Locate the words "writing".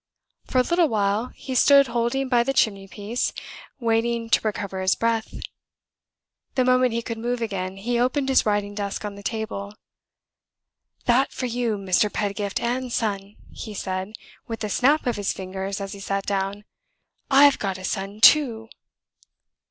8.43-8.73